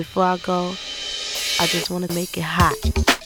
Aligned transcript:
before 0.00 0.22
I 0.22 0.38
go, 0.38 0.68
I 1.62 1.66
just 1.66 1.90
want 1.90 2.08
to 2.08 2.14
make 2.14 2.38
it 2.38 2.40
hot. 2.40 3.19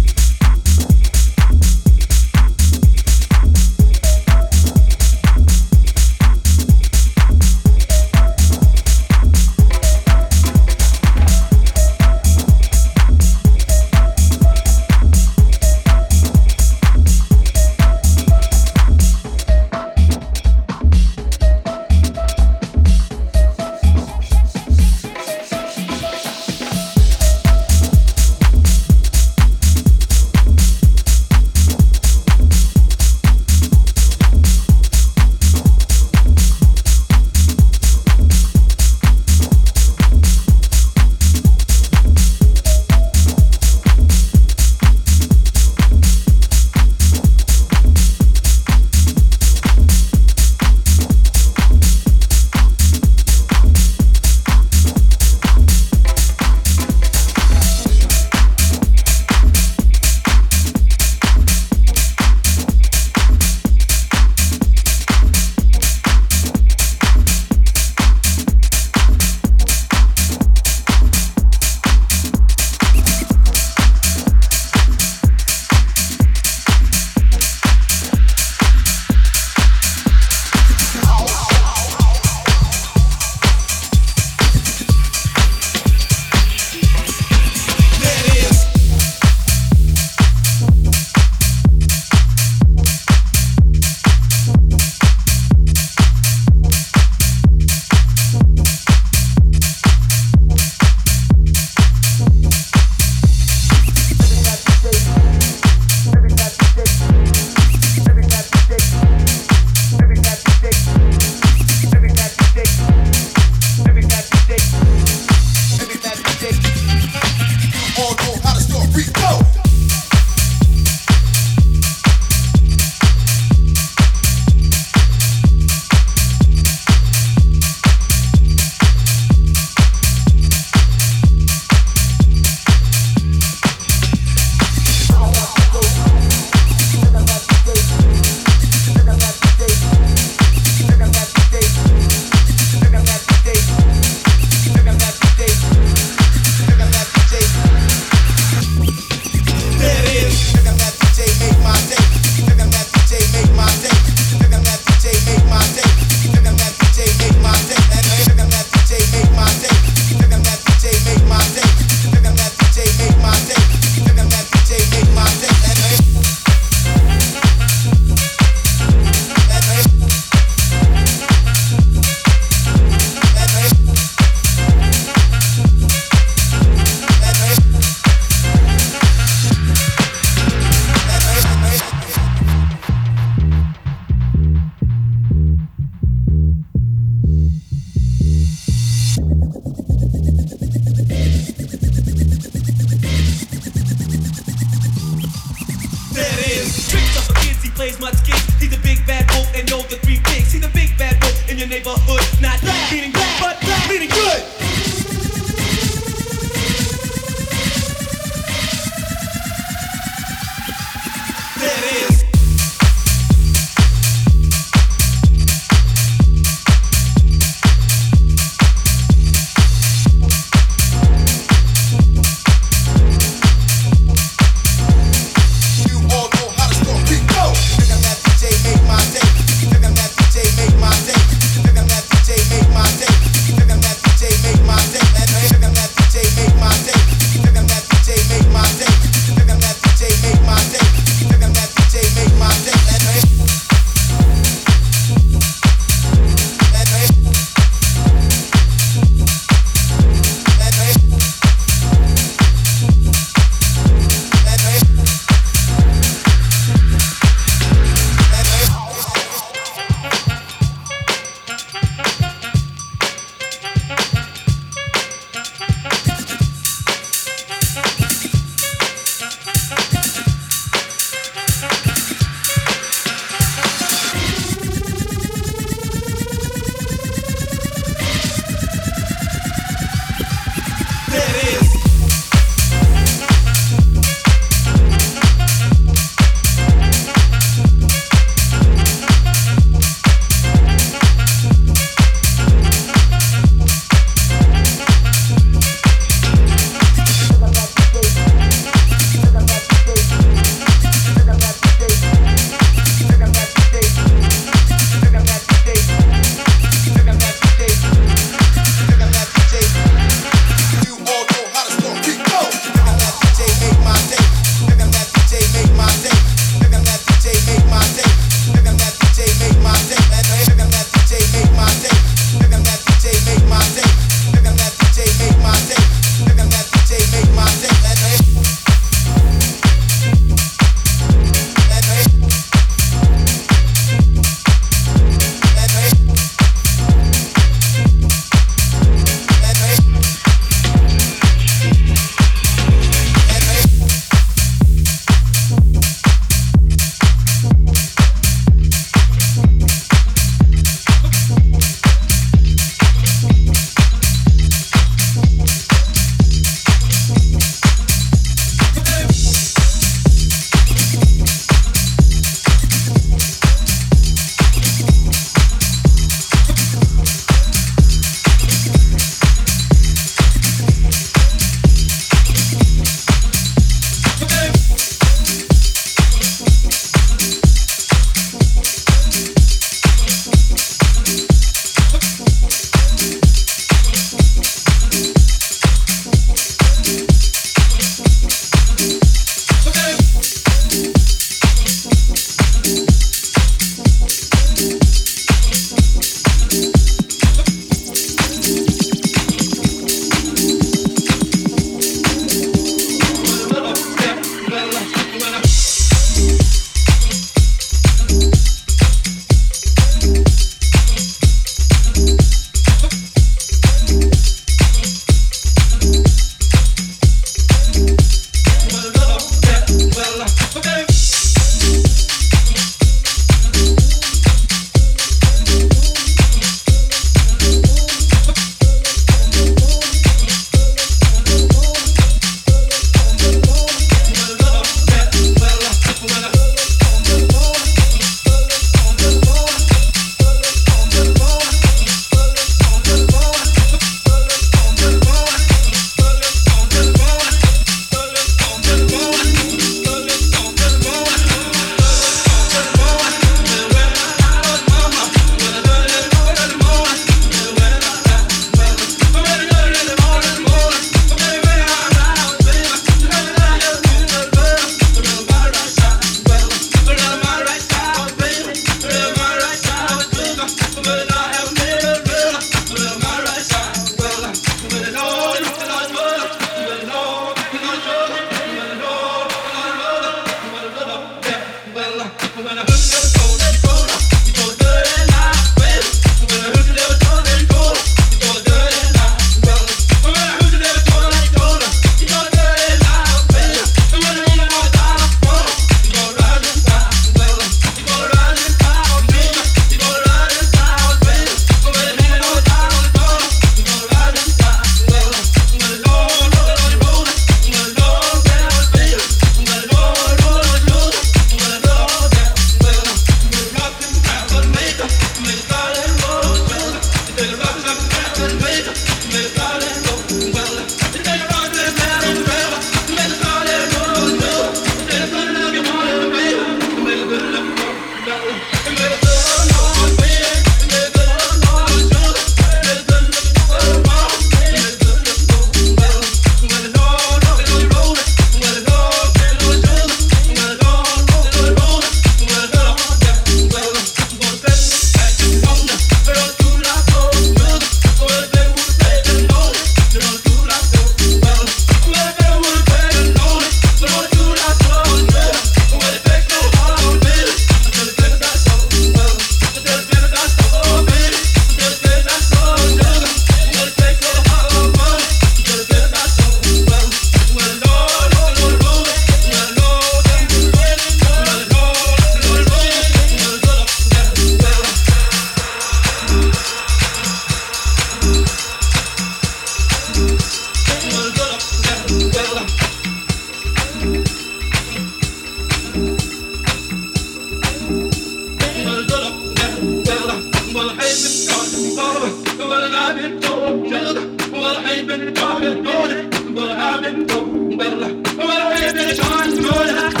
برها 592.61 592.93
من 592.93 593.19
دوم 593.19 593.63
جغل 593.69 593.97
ورحي 594.33 594.81
من 594.81 595.13
قام 595.13 595.43
الدولة 595.43 596.09
برها 596.35 596.81
من 596.81 597.05
دوم 597.05 597.57
برها 597.57 597.91
ورحي 598.17 598.73
من 598.73 598.95
شان 598.95 599.41
دولة 599.41 600.00